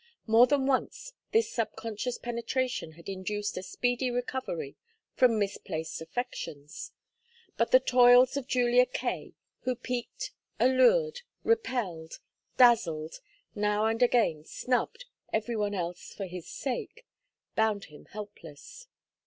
More 0.25 0.47
than 0.47 0.65
once 0.65 1.13
this 1.31 1.53
subconscious 1.53 2.17
penetration 2.17 2.93
had 2.93 3.07
induced 3.07 3.55
a 3.55 3.61
speedy 3.61 4.09
recovery 4.09 4.75
from 5.13 5.37
misplaced 5.37 6.01
affections; 6.01 6.91
but 7.55 7.69
the 7.69 7.79
toils 7.79 8.35
of 8.35 8.47
Julia 8.47 8.87
Kaye, 8.87 9.35
who 9.59 9.75
piqued, 9.75 10.31
allured, 10.59 11.21
repelled, 11.43 12.17
dazzled, 12.57 13.21
now 13.53 13.85
and 13.85 14.01
again 14.01 14.43
snubbed 14.43 15.05
every 15.31 15.55
one 15.55 15.75
else 15.75 16.15
for 16.15 16.25
his 16.25 16.47
sake, 16.49 17.05
bound 17.55 17.83
him 17.83 18.05
helpless. 18.05 18.87